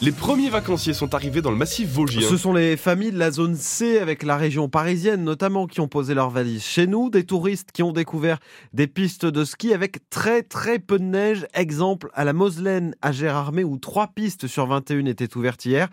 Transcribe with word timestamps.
Les 0.00 0.12
premiers 0.12 0.48
vacanciers 0.48 0.94
sont 0.94 1.16
arrivés 1.16 1.42
dans 1.42 1.50
le 1.50 1.56
massif 1.56 1.88
vosgien. 1.88 2.28
Ce 2.28 2.36
sont 2.36 2.52
les 2.52 2.76
familles 2.76 3.10
de 3.10 3.18
la 3.18 3.32
zone 3.32 3.56
C 3.56 3.98
avec 3.98 4.22
la 4.22 4.36
région 4.36 4.68
parisienne 4.68 5.24
notamment 5.24 5.66
qui 5.66 5.80
ont 5.80 5.88
posé 5.88 6.14
leurs 6.14 6.30
valises 6.30 6.62
chez 6.62 6.86
nous, 6.86 7.10
des 7.10 7.24
touristes 7.24 7.72
qui 7.72 7.82
ont 7.82 7.90
découvert 7.90 8.38
des 8.72 8.86
pistes 8.86 9.26
de 9.26 9.44
ski 9.44 9.74
avec 9.74 10.08
très 10.08 10.44
très 10.44 10.78
peu 10.78 11.00
de 11.00 11.04
neige, 11.04 11.48
exemple 11.52 12.10
à 12.14 12.22
la 12.22 12.32
Moselaine 12.32 12.94
à 13.02 13.10
Gérardmer 13.10 13.64
où 13.64 13.76
trois 13.76 14.06
pistes 14.06 14.46
sur 14.46 14.68
21 14.68 15.06
étaient 15.06 15.36
ouvertes 15.36 15.64
hier 15.64 15.88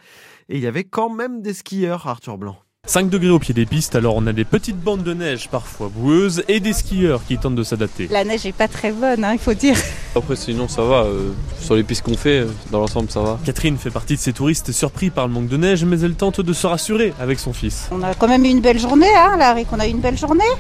et 0.49 0.57
il 0.57 0.61
y 0.61 0.67
avait 0.67 0.83
quand 0.83 1.09
même 1.09 1.41
des 1.41 1.55
skieurs 1.55 2.05
Arthur 2.05 2.37
Blanc. 2.37 2.57
5 2.88 3.09
degrés 3.09 3.29
au 3.29 3.39
pied 3.39 3.54
des 3.54 3.65
pistes, 3.65 3.95
alors 3.95 4.15
on 4.15 4.27
a 4.27 4.33
des 4.33 4.45
petites 4.45 4.79
bandes 4.79 5.04
de 5.04 5.13
neige 5.13 5.49
parfois 5.49 5.89
boueuses 5.93 6.43
et 6.47 6.59
des 6.59 6.73
skieurs 6.73 7.21
qui 7.27 7.38
tentent 7.38 7.55
de 7.55 7.63
s'adapter. 7.63 8.07
La 8.11 8.23
neige 8.23 8.45
est 8.45 8.52
pas 8.52 8.67
très 8.67 8.91
bonne, 8.91 9.23
hein, 9.23 9.34
il 9.34 9.39
faut 9.39 9.55
dire. 9.55 9.75
Après 10.15 10.35
sinon 10.35 10.67
ça 10.67 10.84
va, 10.84 11.03
euh, 11.03 11.31
sur 11.59 11.75
les 11.75 11.84
pistes 11.84 12.03
qu'on 12.03 12.16
fait, 12.16 12.41
euh, 12.41 12.48
dans 12.71 12.79
l'ensemble 12.79 13.09
ça 13.09 13.21
va. 13.21 13.39
Catherine 13.43 13.77
fait 13.77 13.89
partie 13.89 14.16
de 14.16 14.20
ces 14.20 14.34
touristes 14.34 14.71
surpris 14.71 15.09
par 15.09 15.27
le 15.27 15.34
manque 15.34 15.48
de 15.48 15.57
neige, 15.57 15.84
mais 15.84 15.99
elle 16.02 16.13
tente 16.13 16.41
de 16.41 16.53
se 16.53 16.67
rassurer 16.67 17.13
avec 17.20 17.39
son 17.39 17.53
fils. 17.53 17.89
On 17.91 18.03
a 18.03 18.13
quand 18.13 18.27
même 18.27 18.45
eu 18.45 18.49
une 18.49 18.61
belle 18.61 18.80
journée, 18.80 19.13
hein, 19.16 19.36
Larry, 19.38 19.66
qu'on 19.66 19.80
a 19.80 19.88
eu 19.88 19.91
une 19.91 20.02
belle 20.02 20.17
journée. 20.17 20.44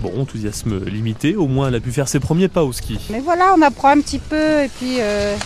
Bon, 0.00 0.12
enthousiasme 0.20 0.84
limité, 0.84 1.36
au 1.36 1.46
moins 1.46 1.68
elle 1.68 1.74
a 1.74 1.80
pu 1.80 1.92
faire 1.92 2.08
ses 2.08 2.20
premiers 2.20 2.48
pas 2.48 2.64
au 2.64 2.72
ski. 2.72 2.98
Mais 3.10 3.20
voilà, 3.20 3.54
on 3.56 3.62
apprend 3.62 3.88
un 3.88 4.00
petit 4.00 4.18
peu 4.18 4.62
et 4.62 4.68
puis... 4.68 4.96
Euh... 5.00 5.36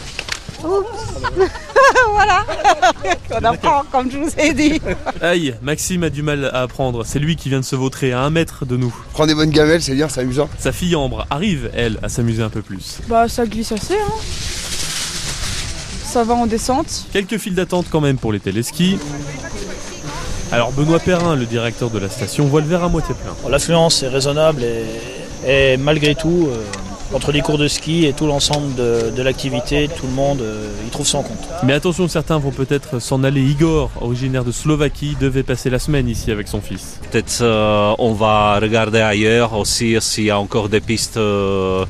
voilà, 2.12 2.44
on 3.30 3.44
apprend 3.44 3.82
comme 3.90 4.10
je 4.10 4.18
vous 4.18 4.30
ai 4.38 4.52
dit. 4.52 4.80
Aïe, 5.20 5.54
Maxime 5.62 6.02
a 6.04 6.10
du 6.10 6.22
mal 6.22 6.50
à 6.52 6.62
apprendre, 6.62 7.04
c'est 7.04 7.18
lui 7.18 7.36
qui 7.36 7.48
vient 7.48 7.60
de 7.60 7.64
se 7.64 7.76
vautrer 7.76 8.12
à 8.12 8.20
un 8.20 8.30
mètre 8.30 8.66
de 8.66 8.76
nous. 8.76 8.94
Prendre 9.12 9.28
des 9.28 9.34
bonnes 9.34 9.50
gamelles, 9.50 9.82
c'est 9.82 9.94
bien, 9.94 10.08
c'est 10.08 10.20
amusant. 10.20 10.48
Sa 10.58 10.72
fille 10.72 10.96
Ambre 10.96 11.26
arrive, 11.30 11.70
elle, 11.74 11.98
à 12.02 12.08
s'amuser 12.08 12.42
un 12.42 12.50
peu 12.50 12.62
plus. 12.62 12.98
Bah 13.08 13.28
ça 13.28 13.46
glisse 13.46 13.72
assez, 13.72 13.94
hein. 13.94 14.12
Ça 16.04 16.24
va 16.24 16.34
en 16.34 16.46
descente. 16.46 17.06
Quelques 17.12 17.38
files 17.38 17.54
d'attente 17.54 17.86
quand 17.90 18.00
même 18.00 18.16
pour 18.16 18.32
les 18.32 18.40
téléskis. 18.40 18.98
Alors 20.50 20.72
Benoît 20.72 20.98
Perrin, 20.98 21.36
le 21.36 21.44
directeur 21.44 21.90
de 21.90 21.98
la 21.98 22.08
station, 22.08 22.46
voit 22.46 22.62
le 22.62 22.66
verre 22.66 22.82
à 22.84 22.88
moitié 22.88 23.14
plein. 23.14 23.50
L'affluence 23.50 24.02
est 24.02 24.08
raisonnable 24.08 24.62
et, 24.64 24.86
et 25.46 25.76
malgré 25.76 26.14
tout, 26.14 26.48
euh, 26.50 26.62
entre 27.12 27.32
les 27.32 27.40
cours 27.40 27.58
de 27.58 27.68
ski 27.68 28.06
et 28.06 28.12
tout 28.12 28.26
l'ensemble 28.26 28.74
de, 28.74 29.10
de 29.14 29.22
l'activité, 29.22 29.88
tout 29.88 30.06
le 30.06 30.12
monde 30.12 30.40
euh, 30.42 30.70
y 30.86 30.90
trouve 30.90 31.06
son 31.06 31.22
compte. 31.22 31.48
Mais 31.64 31.72
attention, 31.72 32.08
certains 32.08 32.38
vont 32.38 32.50
peut-être 32.50 32.98
s'en 32.98 33.24
aller. 33.24 33.42
Igor, 33.42 33.90
originaire 34.00 34.44
de 34.44 34.52
Slovaquie, 34.52 35.16
devait 35.20 35.42
passer 35.42 35.70
la 35.70 35.78
semaine 35.78 36.08
ici 36.08 36.30
avec 36.30 36.48
son 36.48 36.60
fils. 36.60 37.00
Peut-être 37.10 37.38
euh, 37.40 37.94
on 37.98 38.12
va 38.12 38.58
regarder 38.60 39.00
ailleurs 39.00 39.54
aussi 39.54 39.96
s'il 40.00 40.24
y 40.24 40.30
a 40.30 40.38
encore 40.38 40.68
des 40.68 40.80
pistes 40.80 41.16
euh, 41.16 41.84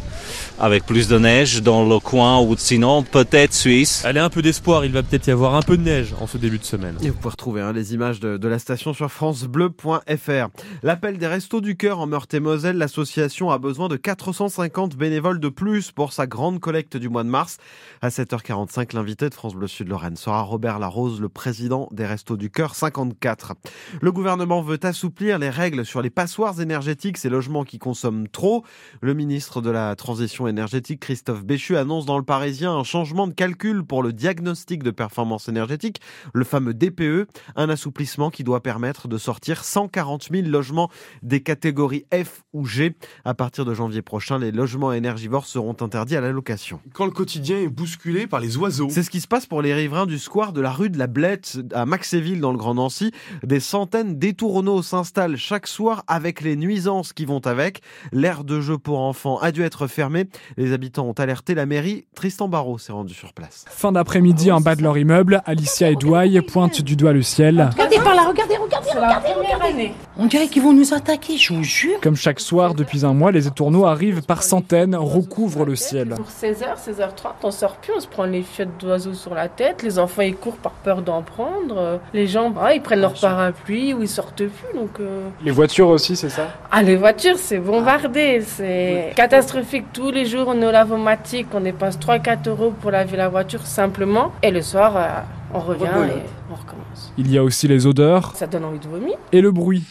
avec 0.60 0.84
plus 0.84 1.08
de 1.08 1.18
neige 1.18 1.62
dans 1.62 1.88
le 1.88 1.98
coin 2.00 2.40
ou 2.40 2.56
sinon 2.56 3.02
peut-être 3.02 3.54
Suisse. 3.54 4.04
Allez, 4.04 4.20
un 4.20 4.30
peu 4.30 4.42
d'espoir, 4.42 4.84
il 4.84 4.92
va 4.92 5.02
peut-être 5.02 5.26
y 5.28 5.30
avoir 5.30 5.54
un 5.54 5.62
peu 5.62 5.76
de 5.76 5.82
neige 5.82 6.14
en 6.20 6.26
ce 6.26 6.36
début 6.36 6.58
de 6.58 6.64
semaine. 6.64 6.96
Et 7.00 7.10
vous 7.10 7.16
pouvez 7.16 7.30
retrouver 7.30 7.60
hein, 7.60 7.72
les 7.72 7.94
images 7.94 8.18
de, 8.18 8.36
de, 8.36 8.48
la 8.48 8.58
station 8.58 8.92
sur 8.92 9.10
francebleu.fr. 9.10 10.48
L'appel 10.82 11.18
des 11.18 11.26
Restos 11.26 11.60
du 11.60 11.76
Cœur 11.76 12.00
en 12.00 12.06
Meurthe-et-Moselle, 12.06 12.76
l'association 12.76 13.50
a 13.50 13.58
besoin 13.58 13.88
de 13.88 13.96
450 13.96 14.96
bénévoles 14.96 15.38
de 15.38 15.48
plus 15.48 15.92
pour 15.92 16.12
sa 16.12 16.26
grande 16.26 16.58
collecte 16.58 16.96
du 16.96 17.08
mois 17.08 17.22
de 17.22 17.28
mars. 17.28 17.58
À 18.02 18.08
7h45, 18.08 18.94
l'invité 18.94 19.28
de 19.28 19.34
France 19.34 19.54
Bleu 19.54 19.68
Sud 19.68 19.88
Lorraine 19.88 20.16
sera 20.16 20.42
Robert 20.42 20.80
Larose, 20.80 21.20
le 21.20 21.28
président 21.28 21.88
des 21.92 22.06
Restos 22.06 22.36
du 22.36 22.50
Cœur 22.50 22.74
54. 22.74 23.54
Le 24.00 24.12
gouvernement 24.12 24.62
veut 24.62 24.80
assouplir 24.82 25.38
les 25.38 25.50
règles 25.50 25.86
sur 25.86 26.02
les 26.02 26.10
passoires 26.10 26.60
énergétiques, 26.60 27.18
ces 27.18 27.28
logements 27.28 27.64
qui 27.64 27.78
consomment 27.78 28.28
trop. 28.28 28.64
Le 29.00 29.14
ministre 29.14 29.60
de 29.60 29.70
la 29.70 29.94
Transition 29.94 30.47
énergétique, 30.48 31.00
Christophe 31.00 31.44
Béchu, 31.44 31.76
annonce 31.76 32.06
dans 32.06 32.18
le 32.18 32.24
Parisien 32.24 32.72
un 32.72 32.84
changement 32.84 33.26
de 33.26 33.32
calcul 33.32 33.84
pour 33.84 34.02
le 34.02 34.12
diagnostic 34.12 34.82
de 34.82 34.90
performance 34.90 35.48
énergétique, 35.48 36.00
le 36.32 36.44
fameux 36.44 36.74
DPE, 36.74 37.28
un 37.56 37.68
assouplissement 37.68 38.30
qui 38.30 38.44
doit 38.44 38.62
permettre 38.62 39.08
de 39.08 39.18
sortir 39.18 39.64
140 39.64 40.28
000 40.32 40.48
logements 40.48 40.90
des 41.22 41.42
catégories 41.42 42.04
F 42.12 42.42
ou 42.52 42.64
G. 42.64 42.96
À 43.24 43.34
partir 43.34 43.64
de 43.64 43.74
janvier 43.74 44.02
prochain, 44.02 44.38
les 44.38 44.52
logements 44.52 44.92
énergivores 44.92 45.46
seront 45.46 45.76
interdits 45.80 46.16
à 46.16 46.20
la 46.20 46.32
location. 46.32 46.80
Quand 46.92 47.04
le 47.04 47.12
quotidien 47.12 47.58
est 47.58 47.68
bousculé 47.68 48.26
par 48.26 48.40
les 48.40 48.56
oiseaux. 48.56 48.88
C'est 48.90 49.02
ce 49.02 49.10
qui 49.10 49.20
se 49.20 49.28
passe 49.28 49.46
pour 49.46 49.62
les 49.62 49.74
riverains 49.74 50.06
du 50.06 50.18
square 50.18 50.52
de 50.52 50.60
la 50.60 50.70
rue 50.70 50.90
de 50.90 50.98
la 50.98 51.06
Blette 51.06 51.58
à 51.72 51.86
Maxéville 51.86 52.40
dans 52.40 52.52
le 52.52 52.58
Grand 52.58 52.74
Nancy. 52.74 53.12
Des 53.42 53.60
centaines 53.60 54.18
d'étourneaux 54.18 54.82
s'installent 54.82 55.36
chaque 55.36 55.66
soir 55.66 56.04
avec 56.06 56.40
les 56.40 56.56
nuisances 56.56 57.12
qui 57.12 57.24
vont 57.24 57.46
avec. 57.46 57.82
L'aire 58.12 58.44
de 58.44 58.60
jeu 58.60 58.78
pour 58.78 59.00
enfants 59.00 59.38
a 59.38 59.52
dû 59.52 59.62
être 59.62 59.86
fermée. 59.86 60.28
Les 60.56 60.72
habitants 60.72 61.06
ont 61.06 61.12
alerté 61.12 61.54
la 61.54 61.66
mairie. 61.66 62.04
Tristan 62.14 62.48
Barrault 62.48 62.78
s'est 62.78 62.92
rendu 62.92 63.14
sur 63.14 63.32
place. 63.32 63.64
Fin 63.68 63.92
d'après-midi 63.92 64.50
en 64.50 64.60
bas 64.60 64.76
de 64.76 64.82
leur 64.82 64.98
immeuble, 64.98 65.42
Alicia 65.46 65.90
et 65.90 65.96
Douai 65.96 66.40
pointent 66.42 66.82
du 66.82 66.96
doigt 66.96 67.12
le 67.12 67.22
ciel. 67.22 67.70
Regardez 67.72 67.96
par 67.98 68.14
là, 68.14 68.28
regardez, 68.28 68.56
regardez, 68.56 68.90
regardez, 68.90 69.32
regardez. 69.32 69.92
On 70.16 70.26
dirait 70.26 70.48
qu'ils 70.48 70.62
vont 70.62 70.72
nous 70.72 70.94
attaquer, 70.94 71.36
je 71.36 71.52
vous 71.52 71.62
jure. 71.62 72.00
Comme 72.00 72.16
chaque 72.16 72.40
soir 72.40 72.74
depuis 72.74 73.04
un 73.04 73.14
mois, 73.14 73.32
les 73.32 73.46
étourneaux 73.46 73.86
arrivent 73.86 74.22
par 74.22 74.42
centaines, 74.42 74.96
recouvrent 74.96 75.64
le 75.64 75.76
ciel. 75.76 76.14
Pour 76.16 76.26
16h, 76.26 76.76
16h30, 76.76 77.34
on 77.42 77.50
sort 77.50 77.76
plus, 77.76 77.92
on 77.96 78.00
se 78.00 78.08
prend 78.08 78.24
les 78.24 78.42
fiottes 78.42 78.78
d'oiseaux 78.80 79.14
sur 79.14 79.34
la 79.34 79.48
tête, 79.48 79.82
les 79.82 79.98
enfants 79.98 80.22
ils 80.22 80.36
courent 80.36 80.56
par 80.56 80.72
peur 80.72 81.02
d'en 81.02 81.22
prendre, 81.22 82.00
les 82.12 82.26
gens 82.26 82.50
bah, 82.50 82.74
ils 82.74 82.82
prennent 82.82 83.00
leur 83.00 83.14
parapluie 83.14 83.94
ou 83.94 84.02
ils 84.02 84.08
sortent 84.08 84.36
plus 84.36 84.78
donc. 84.78 84.90
Euh... 85.00 85.28
Les 85.42 85.50
voitures 85.50 85.88
aussi, 85.88 86.16
c'est 86.16 86.28
ça? 86.28 86.48
Ah 86.70 86.82
les 86.82 86.96
voitures, 86.96 87.38
c'est 87.38 87.58
bombardé, 87.58 88.42
c'est 88.44 89.12
catastrophique 89.16 89.86
tous 89.92 90.10
les 90.10 90.26
jours 90.28 90.48
on 90.48 90.60
est 90.62 90.66
au 90.66 90.70
lavomatique, 90.70 91.48
on 91.54 91.60
dépasse 91.60 91.98
3-4 91.98 92.48
euros 92.48 92.72
pour 92.80 92.90
laver 92.90 93.16
la 93.16 93.28
voiture 93.28 93.66
simplement. 93.66 94.32
Et 94.42 94.50
le 94.50 94.62
soir, 94.62 94.96
euh, 94.96 95.08
on 95.54 95.60
revient 95.60 95.84
et 95.84 96.22
on 96.50 96.54
recommence. 96.54 97.12
Il 97.16 97.30
y 97.30 97.38
a 97.38 97.42
aussi 97.42 97.66
les 97.68 97.86
odeurs. 97.86 98.36
Ça 98.36 98.46
donne 98.46 98.64
envie 98.64 98.78
de 98.78 98.88
vomir. 98.88 99.16
Et 99.32 99.40
le 99.40 99.50
bruit. 99.50 99.84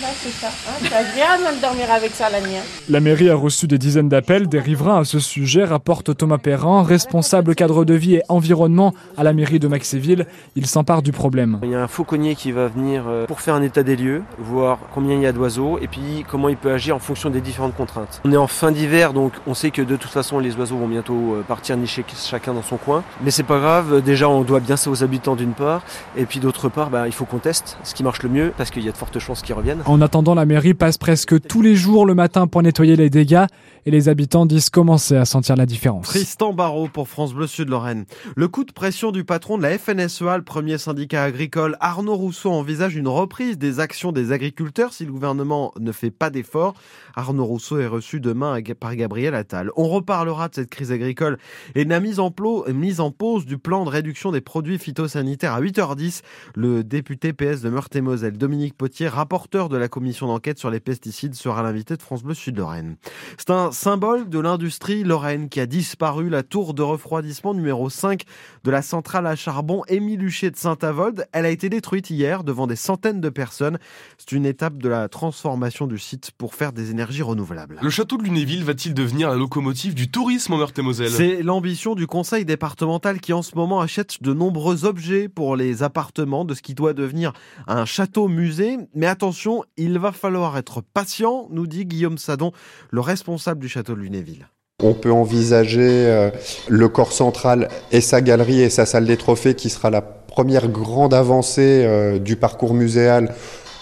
C'est 0.00 0.30
ça. 0.30 0.46
Hein, 0.48 0.72
c'est 0.80 0.94
agréable 0.94 1.56
de 1.56 1.60
dormir 1.60 1.90
avec 1.90 2.12
ça 2.12 2.30
la 2.30 2.40
nuit. 2.40 2.54
La 2.88 3.00
mairie 3.00 3.30
a 3.30 3.34
reçu 3.34 3.66
des 3.66 3.78
dizaines 3.78 4.08
d'appels 4.08 4.48
des 4.48 4.60
riverains 4.60 5.00
à 5.00 5.04
ce 5.04 5.18
sujet, 5.18 5.64
rapporte 5.64 6.16
Thomas 6.16 6.38
Perrin, 6.38 6.84
responsable 6.84 7.56
cadre 7.56 7.84
de 7.84 7.94
vie 7.94 8.16
et 8.16 8.22
environnement 8.28 8.94
à 9.16 9.24
la 9.24 9.32
mairie 9.32 9.58
de 9.58 9.66
Maxéville. 9.66 10.26
Il 10.54 10.66
s'empare 10.66 11.02
du 11.02 11.10
problème. 11.10 11.58
Il 11.64 11.70
y 11.70 11.74
a 11.74 11.82
un 11.82 11.88
fauconnier 11.88 12.36
qui 12.36 12.52
va 12.52 12.68
venir 12.68 13.04
pour 13.26 13.40
faire 13.40 13.54
un 13.54 13.62
état 13.62 13.82
des 13.82 13.96
lieux, 13.96 14.22
voir 14.38 14.78
combien 14.94 15.16
il 15.16 15.22
y 15.22 15.26
a 15.26 15.32
d'oiseaux 15.32 15.78
et 15.80 15.88
puis 15.88 16.24
comment 16.28 16.48
il 16.48 16.56
peut 16.56 16.72
agir 16.72 16.94
en 16.94 17.00
fonction 17.00 17.28
des 17.28 17.40
différentes 17.40 17.74
contraintes. 17.74 18.20
On 18.24 18.30
est 18.30 18.36
en 18.36 18.46
fin 18.46 18.70
d'hiver, 18.70 19.12
donc 19.12 19.32
on 19.48 19.54
sait 19.54 19.72
que 19.72 19.82
de 19.82 19.96
toute 19.96 20.12
façon 20.12 20.38
les 20.38 20.54
oiseaux 20.54 20.76
vont 20.76 20.88
bientôt 20.88 21.42
partir 21.48 21.76
nicher 21.76 22.04
chacun 22.16 22.54
dans 22.54 22.62
son 22.62 22.76
coin. 22.76 23.02
Mais 23.24 23.32
c'est 23.32 23.42
pas 23.42 23.58
grave, 23.58 24.00
déjà 24.02 24.28
on 24.28 24.42
doit 24.42 24.60
bien 24.60 24.76
ça 24.76 24.90
aux 24.90 25.02
habitants 25.02 25.34
d'une 25.34 25.54
part, 25.54 25.82
et 26.16 26.24
puis 26.24 26.38
d'autre 26.38 26.68
part, 26.68 26.90
bah, 26.90 27.06
il 27.06 27.12
faut 27.12 27.24
qu'on 27.24 27.38
teste 27.38 27.78
ce 27.82 27.94
qui 27.94 28.04
marche 28.04 28.22
le 28.22 28.28
mieux 28.28 28.52
parce 28.56 28.70
qu'il 28.70 28.84
y 28.84 28.88
a 28.88 28.92
de 28.92 28.96
fortes 28.96 29.18
chances 29.18 29.42
qu'ils 29.42 29.54
reviennent. 29.54 29.82
En 29.88 30.02
attendant, 30.02 30.34
la 30.34 30.44
mairie 30.44 30.74
passe 30.74 30.98
presque 30.98 31.40
tous 31.40 31.62
les 31.62 31.74
jours 31.74 32.04
le 32.04 32.14
matin 32.14 32.46
pour 32.46 32.62
nettoyer 32.62 32.94
les 32.94 33.08
dégâts 33.08 33.46
et 33.88 33.90
les 33.90 34.10
habitants 34.10 34.44
disent 34.44 34.68
commencer 34.68 35.16
à 35.16 35.24
sentir 35.24 35.56
la 35.56 35.64
différence. 35.64 36.08
Tristan 36.08 36.52
Barrault 36.52 36.90
pour 36.90 37.08
France 37.08 37.32
Bleu 37.32 37.46
Sud 37.46 37.70
Lorraine. 37.70 38.04
Le 38.36 38.46
coup 38.46 38.64
de 38.64 38.72
pression 38.72 39.12
du 39.12 39.24
patron 39.24 39.56
de 39.56 39.62
la 39.62 39.78
FNSEA, 39.78 40.36
le 40.36 40.44
premier 40.44 40.76
syndicat 40.76 41.24
agricole, 41.24 41.74
Arnaud 41.80 42.16
Rousseau 42.16 42.50
envisage 42.50 42.96
une 42.96 43.08
reprise 43.08 43.56
des 43.56 43.80
actions 43.80 44.12
des 44.12 44.30
agriculteurs 44.30 44.92
si 44.92 45.06
le 45.06 45.12
gouvernement 45.12 45.72
ne 45.80 45.90
fait 45.90 46.10
pas 46.10 46.28
d'efforts. 46.28 46.74
Arnaud 47.16 47.46
Rousseau 47.46 47.78
est 47.78 47.86
reçu 47.86 48.20
demain 48.20 48.60
par 48.78 48.94
Gabriel 48.94 49.34
Attal. 49.34 49.70
On 49.74 49.88
reparlera 49.88 50.48
de 50.48 50.56
cette 50.56 50.68
crise 50.68 50.92
agricole 50.92 51.38
et 51.74 51.86
de 51.86 51.88
la 51.88 52.00
mise 52.00 52.20
en, 52.20 52.30
mise 52.68 53.00
en 53.00 53.10
pause 53.10 53.46
du 53.46 53.56
plan 53.56 53.86
de 53.86 53.90
réduction 53.90 54.32
des 54.32 54.42
produits 54.42 54.78
phytosanitaires 54.78 55.54
à 55.54 55.62
8h10. 55.62 56.20
Le 56.56 56.84
député 56.84 57.32
PS 57.32 57.62
de 57.62 57.70
Meurthe-et-Moselle, 57.70 58.36
Dominique 58.36 58.76
Potier, 58.76 59.08
rapporteur 59.08 59.70
de 59.70 59.78
la 59.78 59.88
commission 59.88 60.26
d'enquête 60.26 60.58
sur 60.58 60.68
les 60.68 60.80
pesticides, 60.80 61.34
sera 61.34 61.62
l'invité 61.62 61.96
de 61.96 62.02
France 62.02 62.22
Bleu 62.22 62.34
Sud-Lorraine. 62.34 62.96
C'est 63.38 63.48
un 63.48 63.72
symbole 63.78 64.28
de 64.28 64.40
l'industrie 64.40 65.04
lorraine 65.04 65.48
qui 65.48 65.60
a 65.60 65.66
disparu, 65.66 66.28
la 66.28 66.42
tour 66.42 66.74
de 66.74 66.82
refroidissement 66.82 67.54
numéro 67.54 67.88
5 67.88 68.24
de 68.64 68.70
la 68.72 68.82
centrale 68.82 69.24
à 69.24 69.36
charbon 69.36 69.84
Émile 69.86 70.24
Huchet 70.24 70.50
de 70.50 70.56
Saint-Avold. 70.56 71.28
Elle 71.30 71.46
a 71.46 71.50
été 71.50 71.68
détruite 71.68 72.10
hier 72.10 72.42
devant 72.42 72.66
des 72.66 72.74
centaines 72.74 73.20
de 73.20 73.28
personnes. 73.28 73.78
C'est 74.18 74.32
une 74.32 74.46
étape 74.46 74.78
de 74.78 74.88
la 74.88 75.08
transformation 75.08 75.86
du 75.86 75.96
site 75.96 76.32
pour 76.36 76.56
faire 76.56 76.72
des 76.72 76.90
énergies 76.90 77.22
renouvelables. 77.22 77.78
Le 77.80 77.88
château 77.88 78.16
de 78.16 78.24
Lunéville 78.24 78.64
va-t-il 78.64 78.94
devenir 78.94 79.30
la 79.30 79.36
locomotive 79.36 79.94
du 79.94 80.10
tourisme 80.10 80.54
en 80.54 80.56
Meurthe-et-Moselle 80.56 81.10
C'est 81.10 81.44
l'ambition 81.44 81.94
du 81.94 82.08
conseil 82.08 82.44
départemental 82.44 83.20
qui 83.20 83.32
en 83.32 83.42
ce 83.42 83.54
moment 83.54 83.80
achète 83.80 84.20
de 84.24 84.32
nombreux 84.32 84.86
objets 84.86 85.28
pour 85.28 85.54
les 85.54 85.84
appartements 85.84 86.44
de 86.44 86.54
ce 86.54 86.62
qui 86.62 86.74
doit 86.74 86.94
devenir 86.94 87.32
un 87.68 87.84
château-musée. 87.84 88.76
Mais 88.96 89.06
attention, 89.06 89.62
il 89.76 90.00
va 90.00 90.10
falloir 90.10 90.58
être 90.58 90.80
patient, 90.80 91.46
nous 91.52 91.68
dit 91.68 91.86
Guillaume 91.86 92.18
Sadon, 92.18 92.50
le 92.90 93.00
responsable 93.00 93.60
du 93.60 93.67
château 93.68 93.94
de 93.94 94.00
Lunéville. 94.00 94.48
On 94.82 94.94
peut 94.94 95.10
envisager 95.10 96.30
le 96.68 96.88
corps 96.88 97.12
central 97.12 97.68
et 97.90 98.00
sa 98.00 98.20
galerie 98.20 98.60
et 98.60 98.70
sa 98.70 98.86
salle 98.86 99.06
des 99.06 99.16
trophées 99.16 99.54
qui 99.54 99.70
sera 99.70 99.90
la 99.90 100.02
première 100.02 100.68
grande 100.68 101.12
avancée 101.12 102.20
du 102.20 102.36
parcours 102.36 102.74
muséal 102.74 103.34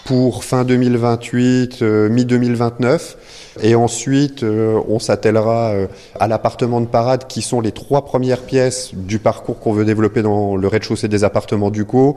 pour 0.07 0.45
fin 0.45 0.63
2028, 0.63 1.81
euh, 1.81 2.07
mi-2029. 2.07 3.17
Et 3.61 3.75
ensuite, 3.75 4.43
euh, 4.43 4.79
on 4.87 4.99
s'attellera 4.99 5.71
euh, 5.71 5.87
à 6.17 6.29
l'appartement 6.29 6.79
de 6.79 6.85
parade, 6.85 7.27
qui 7.27 7.41
sont 7.41 7.59
les 7.59 7.73
trois 7.73 8.05
premières 8.05 8.43
pièces 8.43 8.91
du 8.93 9.19
parcours 9.19 9.59
qu'on 9.59 9.73
veut 9.73 9.83
développer 9.83 10.21
dans 10.21 10.55
le 10.55 10.65
rez-de-chaussée 10.65 11.09
des 11.09 11.25
appartements 11.25 11.71
du 11.71 11.83
Co. 11.83 12.15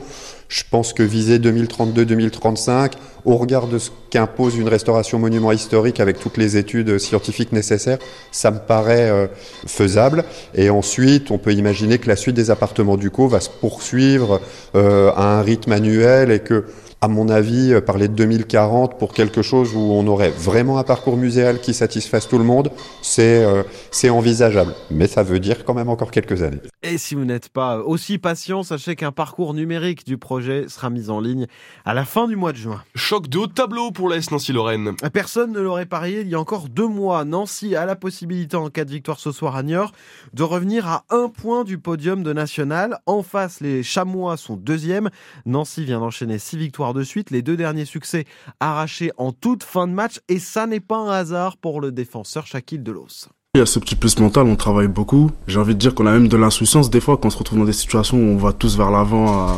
Je 0.49 0.63
pense 0.71 0.93
que 0.93 1.03
viser 1.03 1.41
2032-2035, 1.41 2.93
au 3.25 3.37
regard 3.37 3.67
de 3.67 3.79
ce 3.79 3.91
qu'impose 4.11 4.57
une 4.57 4.69
restauration 4.69 5.19
monument 5.19 5.51
historique 5.51 5.99
avec 5.99 6.21
toutes 6.21 6.37
les 6.37 6.57
études 6.57 6.99
scientifiques 6.99 7.51
nécessaires, 7.51 7.99
ça 8.31 8.53
me 8.53 8.59
paraît 8.59 9.31
faisable. 9.67 10.25
Et 10.55 10.71
ensuite, 10.71 11.31
on 11.31 11.39
peut 11.39 11.53
imaginer 11.53 11.99
que 11.99 12.09
la 12.09 12.17
suite 12.17 12.35
des 12.35 12.51
appartements 12.51 12.97
du 12.97 13.11
Co 13.11 13.29
va 13.29 13.39
se 13.39 13.51
poursuivre 13.51 14.41
à 14.75 15.39
un 15.39 15.43
rythme 15.43 15.71
annuel 15.71 16.33
et 16.33 16.41
que 16.41 16.65
à 17.03 17.09
mon 17.09 17.31
avis, 17.31 17.73
euh, 17.73 17.81
parler 17.81 18.09
de 18.09 18.15
2040 18.15 18.99
pour 18.99 19.15
quelque 19.15 19.41
chose 19.41 19.75
où 19.75 19.79
on 19.79 20.07
aurait 20.07 20.31
vraiment 20.31 20.79
un 20.79 20.85
parcours 20.85 21.17
muséal 21.17 21.61
qui 21.61 21.73
satisfasse 21.73 22.29
tout 22.29 22.37
le 22.37 22.45
monde, 22.45 22.71
c'est 23.01 23.43
euh, 23.43 23.63
c'est 23.91 24.11
envisageable. 24.11 24.75
Mais 24.91 25.07
ça 25.07 25.23
veut 25.23 25.41
dire 25.41 25.65
quand 25.65 25.73
même 25.73 25.89
encore 25.89 26.11
quelques 26.11 26.43
années. 26.43 26.61
Et 26.83 26.99
si 26.99 27.15
vous 27.15 27.25
n'êtes 27.25 27.49
pas 27.49 27.79
aussi 27.79 28.19
patient, 28.19 28.63
sachez 28.63 28.97
qu'un 28.97 29.13
parcours 29.13 29.55
numérique 29.55 30.05
du 30.05 30.19
projet 30.19 30.67
sera 30.69 30.91
mis 30.91 31.09
en 31.09 31.21
ligne 31.21 31.47
à 31.87 31.95
la 31.95 32.05
fin 32.05 32.29
du 32.29 32.37
mois 32.37 32.53
de 32.53 32.59
juin. 32.59 32.83
Choc 32.95 33.29
de 33.29 33.39
haut 33.39 33.47
tableau 33.47 33.91
pour 33.93 34.09
l'AS 34.09 34.31
Nancy-Lorraine. 34.31 34.95
Personne 35.13 35.53
ne 35.53 35.61
l'aurait 35.61 35.87
parié 35.87 36.21
il 36.21 36.29
y 36.29 36.35
a 36.35 36.41
encore 36.41 36.69
deux 36.69 36.89
mois. 36.89 37.25
Nancy 37.25 37.77
a 37.77 37.87
la 37.87 37.97
possibilité, 37.97 38.57
en 38.57 38.69
cas 38.69 38.85
de 38.85 38.91
victoire 38.91 39.21
ce 39.21 39.33
soir 39.33 39.57
à 39.57 39.63
Niort, 39.63 39.93
de 40.35 40.43
revenir 40.43 40.87
à 40.87 41.05
un 41.09 41.29
point 41.29 41.65
du 41.65 41.79
podium 41.79 42.23
de 42.23 42.33
national. 42.33 42.99
En 43.07 43.23
face, 43.23 43.61
les 43.61 43.83
Chamois 43.83 44.37
sont 44.37 44.57
deuxième. 44.57 45.09
Nancy 45.47 45.85
vient 45.85 46.01
d'enchaîner 46.01 46.39
six 46.39 46.59
victoires 46.59 46.90
de 46.95 47.03
suite, 47.03 47.31
les 47.31 47.43
deux 47.43 47.57
derniers 47.57 47.85
succès 47.85 48.25
arrachés 48.61 49.11
en 49.17 49.33
toute 49.33 49.63
fin 49.63 49.87
de 49.87 49.93
match, 49.93 50.21
et 50.29 50.39
ça 50.39 50.67
n'est 50.67 50.81
pas 50.81 50.99
un 50.99 51.11
hasard 51.11 51.57
pour 51.57 51.81
le 51.81 51.93
défenseur 51.93 52.47
Shaquille 52.47 52.81
Delos. 52.81 53.29
Il 53.57 53.59
y 53.59 53.63
a 53.63 53.67
ce 53.67 53.81
petit 53.81 53.97
plus 53.97 54.17
mental, 54.21 54.47
on 54.47 54.55
travaille 54.55 54.87
beaucoup. 54.87 55.33
J'ai 55.49 55.59
envie 55.59 55.75
de 55.75 55.81
dire 55.81 55.93
qu'on 55.93 56.07
a 56.07 56.13
même 56.13 56.29
de 56.29 56.37
l'insouciance 56.37 56.89
des 56.89 57.01
fois 57.01 57.17
quand 57.17 57.27
on 57.27 57.31
se 57.31 57.39
retrouve 57.39 57.59
dans 57.59 57.65
des 57.65 57.73
situations 57.73 58.17
où 58.17 58.21
on 58.21 58.37
va 58.37 58.53
tous 58.53 58.77
vers 58.77 58.93
l'avant 58.93 59.49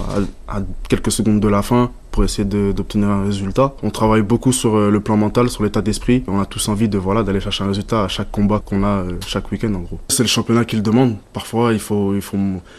à, 0.49 0.63
quelques 0.89 1.13
secondes 1.13 1.41
de 1.41 1.49
la 1.49 1.61
fin 1.61 1.91
pour 2.13 2.23
essayer 2.23 2.45
d'obtenir 2.45 3.09
un 3.09 3.25
résultat. 3.25 3.75
On 3.83 3.91
travaille 3.91 4.23
beaucoup 4.23 4.53
sur 4.53 4.77
euh, 4.77 4.91
le 4.91 5.01
plan 5.01 5.17
mental, 5.17 5.49
sur 5.49 5.65
l'état 5.65 5.81
d'esprit. 5.81 6.23
On 6.29 6.41
a 6.41 6.47
tous 6.47 6.69
envie 6.69 6.89
de 6.89 6.99
voilà 6.99 7.23
d'aller 7.23 7.41
chercher 7.41 7.65
un 7.65 7.69
résultat 7.69 8.05
à 8.05 8.09
chaque 8.09 8.31
combat 8.31 8.63
qu'on 8.65 8.85
a 8.85 9.03
euh, 9.03 9.13
chaque 9.27 9.51
week-end 9.51 9.75
en 9.75 9.81
gros. 9.81 9.99
C'est 10.09 10.23
le 10.23 10.29
championnat 10.29 10.65
qui 10.65 10.77
le 10.77 10.83
demande. 10.83 11.17
Parfois 11.33 11.73
il 11.73 11.81
faut 11.81 12.15
il 12.15 12.21
faut 12.21 12.39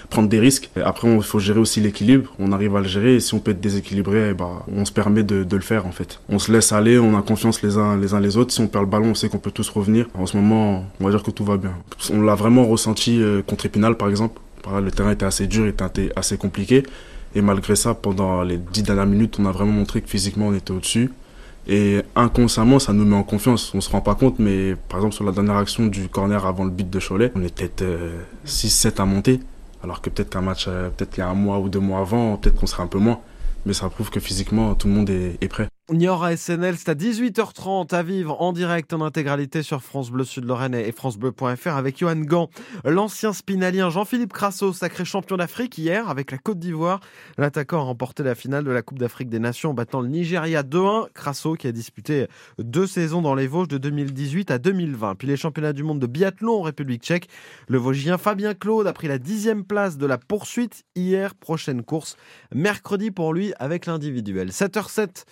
prendre 0.09 0.30
des 0.30 0.39
risques. 0.39 0.69
Après 0.85 1.13
il 1.13 1.24
faut 1.24 1.39
gérer 1.39 1.59
aussi 1.59 1.81
l'équilibre. 1.81 2.31
On 2.39 2.51
arrive 2.51 2.75
à 2.75 2.80
le 2.80 2.88
gérer 2.88 3.19
si 3.19 3.33
on 3.33 3.39
peut 3.39 3.51
être 3.51 3.62
déséquilibré, 3.62 4.33
ben, 4.33 4.62
on 4.74 4.85
se 4.85 4.91
permet 4.91 5.24
de, 5.24 5.44
de, 5.44 5.56
le 5.56 5.62
faire 5.62 5.88
en 5.88 5.91
fait. 5.91 6.19
On 6.29 6.39
se 6.39 6.51
laisse 6.51 6.71
aller, 6.71 7.00
on 7.00 7.18
a 7.18 7.21
confiance 7.24 7.62
les 7.63 7.77
uns 7.77 7.97
les 7.97 8.13
uns 8.13 8.19
les 8.19 8.38
autres. 8.38 8.53
Si 8.53 8.62
on 8.62 8.68
perd 8.68 8.86
le 8.86 8.89
ballon, 8.89 9.07
on 9.07 9.15
sait 9.15 9.29
qu'on 9.29 9.39
peut 9.39 9.51
tous 9.51 9.69
revenir. 9.69 10.07
En 10.13 10.27
ce 10.27 10.38
moment, 10.38 10.86
on 11.00 11.06
va 11.06 11.09
dire 11.09 11.24
que 11.24 11.31
tout 11.31 11.44
va 11.44 11.57
bien. 11.57 11.74
On 12.13 12.21
l'a 12.21 12.36
vraiment 12.36 12.65
ressenti 12.65 13.19
euh, 13.21 13.41
contre 13.41 13.65
Épinal 13.65 13.97
par 13.97 14.09
exemple. 14.09 14.39
Le 14.81 14.91
terrain 14.91 15.12
était 15.12 15.25
assez 15.25 15.47
dur, 15.47 15.68
était 15.68 16.12
assez 16.15 16.38
compliqué. 16.38 16.83
Et 17.35 17.41
malgré 17.41 17.75
ça, 17.75 17.94
pendant 17.94 18.44
les 18.44 18.57
dix 18.57 18.83
dernières 18.83 19.06
minutes, 19.06 19.38
on 19.39 19.45
a 19.45 19.51
vraiment 19.51 19.71
montré 19.71 20.01
que 20.01 20.09
physiquement, 20.09 20.47
on 20.47 20.53
était 20.53 20.71
au-dessus. 20.71 21.12
Et 21.68 22.01
inconsciemment, 22.15 22.80
ça 22.80 22.94
nous 22.94 23.06
met 23.06 23.15
en 23.15 23.24
confiance. 23.24 23.74
On 23.74 23.81
se 23.81 23.89
rend 23.89 24.01
pas 24.01 24.15
compte, 24.15 24.39
mais 24.39 24.75
par 24.89 25.00
exemple, 25.00 25.15
sur 25.15 25.24
la 25.24 25.31
dernière 25.31 25.57
action 25.57 25.88
du 25.88 26.09
corner 26.09 26.45
avant 26.45 26.65
le 26.65 26.69
but 26.69 26.89
de 26.89 27.00
Cholet, 27.00 27.31
on 27.35 27.44
était 27.44 27.71
6-7 28.45 29.01
à 29.01 29.06
monter. 29.06 29.39
Alors 29.83 30.01
que 30.01 30.09
peut-être 30.09 30.30
qu'un 30.30 30.41
match, 30.41 30.65
euh, 30.68 30.89
peut-être 30.89 31.18
il 31.18 31.19
y 31.21 31.24
a 31.24 31.30
un 31.30 31.33
mois 31.33 31.59
ou 31.59 31.68
deux 31.69 31.80
mois 31.80 32.00
avant, 32.00 32.38
peut-être 32.38 32.56
qu'on 32.56 32.68
serait 32.68 32.83
un 32.83 32.88
peu 32.88 33.00
moins. 33.00 33.19
Mais 33.65 33.74
ça 33.74 33.89
prouve 33.89 34.09
que 34.09 34.19
physiquement, 34.19 34.75
tout 34.75 34.88
le 34.88 34.94
monde 34.94 35.09
est 35.09 35.47
prêt. 35.50 35.68
Niort 35.91 36.24
à 36.24 36.38
SNL, 36.38 36.77
c'est 36.77 36.88
à 36.88 36.95
18h30 36.95 37.94
à 37.94 38.03
vivre 38.03 38.41
en 38.41 38.53
direct 38.53 38.94
en 38.94 39.01
intégralité 39.01 39.63
sur 39.63 39.83
France 39.83 40.12
Bleu 40.12 40.24
Sud-Lorraine 40.24 40.74
et 40.74 40.94
francebleu.fr 40.94 41.75
avec 41.75 42.00
Johan 42.00 42.15
Gant, 42.21 42.50
l'ancien 42.85 43.33
spinalien 43.33 43.89
Jean-Philippe 43.89 44.31
Crasso, 44.31 44.71
sacré 44.71 45.03
champion 45.03 45.35
d'Afrique 45.35 45.77
hier 45.77 46.09
avec 46.09 46.31
la 46.31 46.38
Côte 46.38 46.57
d'Ivoire. 46.57 47.01
L'attaquant 47.38 47.80
a 47.80 47.83
remporté 47.83 48.24
la 48.24 48.33
finale 48.33 48.63
de 48.63 48.71
la 48.71 48.81
Coupe 48.81 48.97
d'Afrique 48.97 49.27
des 49.27 49.39
Nations 49.39 49.71
en 49.71 49.74
battant 49.74 50.00
le 50.00 50.07
Nigeria 50.07 50.63
2-1. 50.63 51.09
Crasso 51.13 51.56
qui 51.56 51.68
a 51.68 51.74
disputé 51.74 52.27
deux 52.59 52.88
saisons 52.88 53.21
dans 53.21 53.36
les 53.36 53.47
Vosges 53.47 53.68
de 53.68 53.77
2018 53.77 54.51
à 54.51 54.59
2020. 54.59 55.15
Puis 55.15 55.27
les 55.27 55.36
championnats 55.36 55.74
du 55.74 55.83
monde 55.83 56.00
de 56.00 56.07
biathlon 56.07 56.59
en 56.59 56.62
République 56.62 57.03
tchèque. 57.03 57.27
Le 57.68 57.77
Vosgien 57.77 58.18
Fabien 58.18 58.53
Claude 58.53 58.88
a 58.88 58.94
pris 58.94 59.09
la 59.09 59.18
dixième 59.18 59.65
place 59.65 59.97
de 59.97 60.06
la 60.06 60.18
poursuite 60.18 60.86
hier. 60.95 61.36
Prochaine 61.36 61.83
course 61.83 62.15
mercredi 62.56 63.12
pour 63.12 63.33
lui 63.33 63.51
avec 63.59 63.86
l'individuel. 63.86 64.47
7h07 64.47 65.25